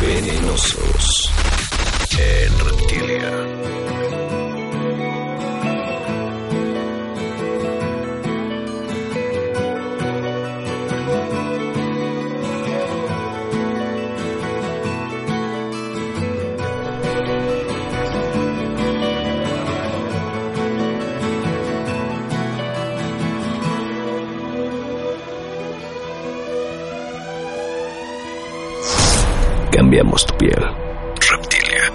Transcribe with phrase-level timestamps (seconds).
[0.00, 1.17] Venenosos
[29.98, 30.64] cambiamos tu piel.
[31.28, 31.92] Reptilia.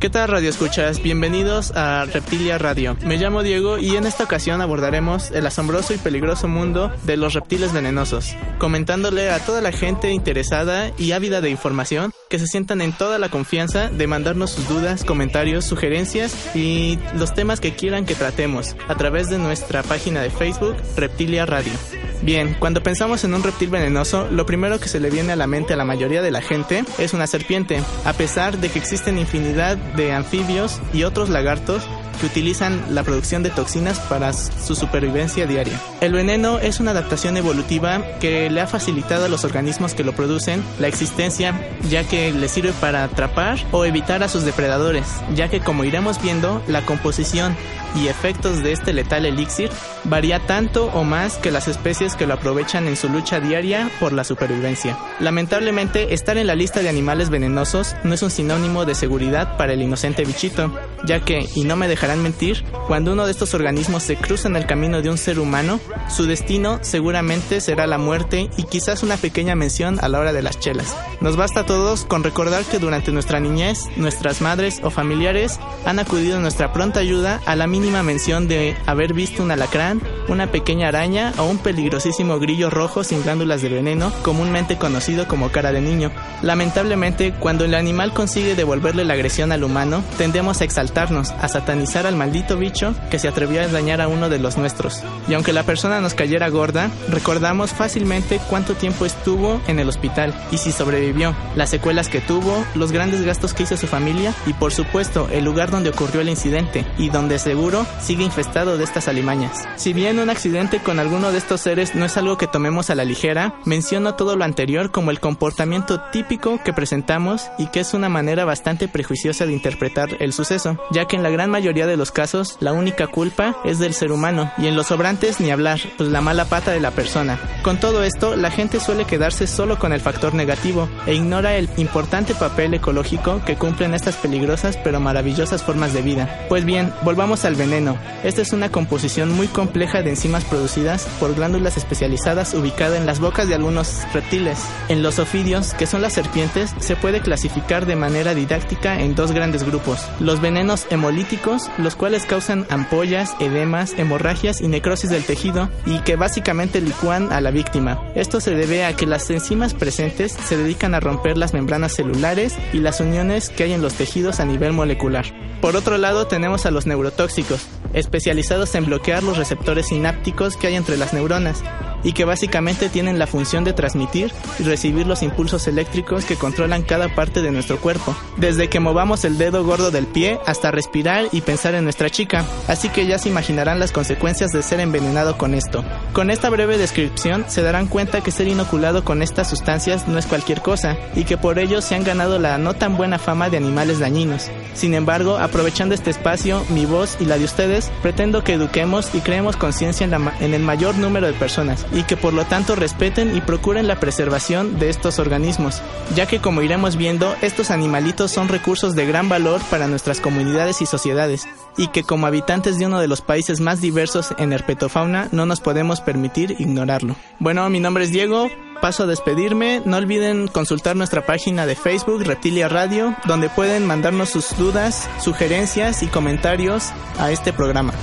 [0.00, 1.02] ¿Qué tal radio escuchas?
[1.02, 2.96] Bienvenidos a Reptilia Radio.
[3.04, 7.34] Me llamo Diego y en esta ocasión abordaremos el asombroso y peligroso mundo de los
[7.34, 12.80] reptiles venenosos, comentándole a toda la gente interesada y ávida de información que se sientan
[12.80, 18.06] en toda la confianza de mandarnos sus dudas, comentarios, sugerencias y los temas que quieran
[18.06, 21.72] que tratemos a través de nuestra página de Facebook Reptilia Radio.
[22.22, 25.46] Bien, cuando pensamos en un reptil venenoso, lo primero que se le viene a la
[25.46, 29.18] mente a la mayoría de la gente es una serpiente, a pesar de que existen
[29.18, 31.82] infinidad de anfibios y otros lagartos
[32.16, 35.80] que utilizan la producción de toxinas para su supervivencia diaria.
[36.00, 40.12] El veneno es una adaptación evolutiva que le ha facilitado a los organismos que lo
[40.12, 41.54] producen la existencia,
[41.88, 46.20] ya que le sirve para atrapar o evitar a sus depredadores, ya que como iremos
[46.22, 47.56] viendo, la composición
[47.96, 49.70] y efectos de este letal elixir
[50.04, 54.12] varía tanto o más que las especies que lo aprovechan en su lucha diaria por
[54.12, 54.98] la supervivencia.
[55.20, 59.72] Lamentablemente, estar en la lista de animales venenosos no es un sinónimo de seguridad para
[59.72, 60.72] el inocente bichito,
[61.04, 64.54] ya que, y no me dejarán mentir, cuando uno de estos organismos se cruza en
[64.54, 69.16] el camino de un ser humano, su destino seguramente será la muerte y quizás una
[69.16, 70.96] pequeña mención a la hora de las chelas.
[71.20, 75.98] Nos basta a todos con recordar que durante nuestra niñez, nuestras madres o familiares han
[75.98, 80.52] acudido a nuestra pronta ayuda a la mínima mención de haber visto un alacrán, una
[80.52, 85.72] pequeña araña o un peligrosísimo grillo rojo sin glándulas de veneno, comúnmente conocido como cara
[85.72, 86.12] de niño.
[86.42, 91.95] Lamentablemente, cuando el animal consigue devolverle la agresión al humano, tendemos a exaltarnos, a satanizar
[92.04, 95.02] al maldito bicho que se atrevió a dañar a uno de los nuestros.
[95.28, 100.34] Y aunque la persona nos cayera gorda, recordamos fácilmente cuánto tiempo estuvo en el hospital
[100.50, 104.52] y si sobrevivió, las secuelas que tuvo, los grandes gastos que hizo su familia y
[104.52, 109.08] por supuesto el lugar donde ocurrió el incidente y donde seguro sigue infestado de estas
[109.08, 109.66] alimañas.
[109.76, 112.94] Si bien un accidente con alguno de estos seres no es algo que tomemos a
[112.94, 117.94] la ligera, menciono todo lo anterior como el comportamiento típico que presentamos y que es
[117.94, 121.96] una manera bastante prejuiciosa de interpretar el suceso, ya que en la gran mayoría de
[121.96, 125.80] los casos la única culpa es del ser humano y en los sobrantes ni hablar,
[125.96, 127.38] pues la mala pata de la persona.
[127.62, 131.68] Con todo esto, la gente suele quedarse solo con el factor negativo e ignora el
[131.76, 136.46] importante papel ecológico que cumplen estas peligrosas pero maravillosas formas de vida.
[136.48, 137.96] Pues bien, volvamos al veneno.
[138.24, 143.20] Esta es una composición muy compleja de enzimas producidas por glándulas especializadas ubicada en las
[143.20, 144.58] bocas de algunos reptiles.
[144.88, 149.32] En los ofidios, que son las serpientes, se puede clasificar de manera didáctica en dos
[149.32, 150.06] grandes grupos.
[150.20, 156.16] Los venenos hemolíticos, los cuales causan ampollas, edemas, hemorragias y necrosis del tejido y que
[156.16, 158.02] básicamente licúan a la víctima.
[158.14, 162.54] Esto se debe a que las enzimas presentes se dedican a romper las membranas celulares
[162.72, 165.26] y las uniones que hay en los tejidos a nivel molecular.
[165.60, 170.76] Por otro lado tenemos a los neurotóxicos, especializados en bloquear los receptores sinápticos que hay
[170.76, 171.62] entre las neuronas
[172.06, 176.84] y que básicamente tienen la función de transmitir y recibir los impulsos eléctricos que controlan
[176.84, 181.24] cada parte de nuestro cuerpo, desde que movamos el dedo gordo del pie hasta respirar
[181.32, 185.36] y pensar en nuestra chica, así que ya se imaginarán las consecuencias de ser envenenado
[185.36, 185.84] con esto.
[186.12, 190.26] Con esta breve descripción se darán cuenta que ser inoculado con estas sustancias no es
[190.26, 193.56] cualquier cosa y que por ello se han ganado la no tan buena fama de
[193.56, 194.48] animales dañinos.
[194.74, 199.22] Sin embargo, aprovechando este espacio, mi voz y la de ustedes, pretendo que eduquemos y
[199.22, 203.34] creemos conciencia en, en el mayor número de personas y que por lo tanto respeten
[203.34, 205.80] y procuren la preservación de estos organismos,
[206.14, 210.82] ya que como iremos viendo, estos animalitos son recursos de gran valor para nuestras comunidades
[210.82, 211.48] y sociedades,
[211.78, 215.60] y que como habitantes de uno de los países más diversos en herpetofauna no nos
[215.60, 217.16] podemos permitir ignorarlo.
[217.38, 218.50] Bueno, mi nombre es Diego,
[218.82, 219.80] paso a despedirme.
[219.86, 226.02] No olviden consultar nuestra página de Facebook, Reptilia Radio, donde pueden mandarnos sus dudas, sugerencias
[226.02, 227.94] y comentarios a este programa.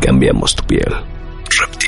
[0.00, 0.94] Cambiamos tu piel.
[1.58, 1.87] Reptilia.